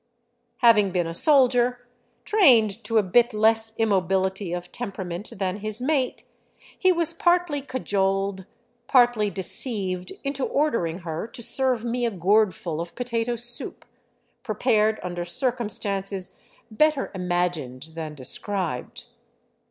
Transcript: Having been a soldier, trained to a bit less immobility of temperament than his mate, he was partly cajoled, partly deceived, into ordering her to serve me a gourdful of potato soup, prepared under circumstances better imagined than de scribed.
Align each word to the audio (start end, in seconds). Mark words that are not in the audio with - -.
Having 0.63 0.89
been 0.93 1.05
a 1.05 1.13
soldier, 1.13 1.85
trained 2.25 2.83
to 2.85 2.97
a 2.97 3.03
bit 3.03 3.35
less 3.35 3.75
immobility 3.77 4.51
of 4.51 4.71
temperament 4.71 5.31
than 5.37 5.57
his 5.57 5.79
mate, 5.79 6.23
he 6.79 6.91
was 6.91 7.13
partly 7.13 7.61
cajoled, 7.61 8.47
partly 8.87 9.29
deceived, 9.29 10.11
into 10.23 10.43
ordering 10.43 11.01
her 11.05 11.27
to 11.27 11.43
serve 11.43 11.85
me 11.85 12.03
a 12.07 12.11
gourdful 12.11 12.81
of 12.81 12.95
potato 12.95 13.35
soup, 13.35 13.85
prepared 14.41 14.99
under 15.03 15.23
circumstances 15.23 16.35
better 16.71 17.11
imagined 17.13 17.89
than 17.93 18.15
de 18.15 18.25
scribed. 18.25 19.05